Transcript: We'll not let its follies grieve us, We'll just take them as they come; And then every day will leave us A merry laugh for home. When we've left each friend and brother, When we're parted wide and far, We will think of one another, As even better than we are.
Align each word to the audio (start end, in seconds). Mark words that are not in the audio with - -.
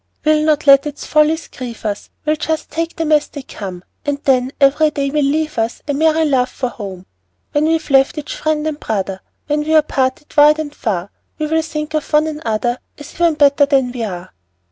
We'll 0.25 0.43
not 0.43 0.65
let 0.65 0.87
its 0.87 1.05
follies 1.05 1.47
grieve 1.47 1.85
us, 1.85 2.09
We'll 2.25 2.35
just 2.35 2.71
take 2.71 2.95
them 2.95 3.11
as 3.11 3.27
they 3.27 3.43
come; 3.43 3.83
And 4.03 4.17
then 4.23 4.51
every 4.59 4.89
day 4.89 5.11
will 5.11 5.21
leave 5.21 5.59
us 5.59 5.83
A 5.87 5.93
merry 5.93 6.25
laugh 6.25 6.51
for 6.51 6.69
home. 6.69 7.05
When 7.51 7.65
we've 7.65 7.91
left 7.91 8.17
each 8.17 8.35
friend 8.35 8.65
and 8.65 8.79
brother, 8.79 9.21
When 9.45 9.61
we're 9.61 9.83
parted 9.83 10.35
wide 10.35 10.57
and 10.57 10.73
far, 10.73 11.11
We 11.37 11.45
will 11.45 11.61
think 11.61 11.93
of 11.93 12.11
one 12.13 12.25
another, 12.25 12.79
As 12.97 13.13
even 13.13 13.35
better 13.35 13.67
than 13.67 13.91
we 13.91 14.01
are. 14.03 14.33